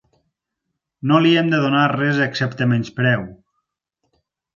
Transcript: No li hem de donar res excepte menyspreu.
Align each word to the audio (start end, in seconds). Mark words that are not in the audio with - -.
No 1.11 1.19
li 1.25 1.33
hem 1.41 1.51
de 1.53 1.59
donar 1.65 1.83
res 1.91 2.21
excepte 2.29 2.67
menyspreu. 2.71 3.27